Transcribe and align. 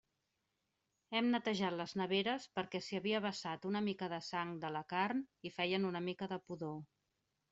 Hem 1.17 1.27
netejat 1.35 1.75
les 1.81 1.91
neveres 2.01 2.47
perquè 2.59 2.81
s'hi 2.85 2.97
havia 2.99 3.21
vessat 3.27 3.69
una 3.71 3.83
mica 3.89 4.09
de 4.15 4.19
sang 4.31 4.55
de 4.63 4.71
la 4.77 4.83
carn 4.95 5.23
i 5.51 5.55
feien 5.59 5.89
una 5.93 6.05
mica 6.09 6.33
de 6.33 6.41
pudor. 6.49 6.77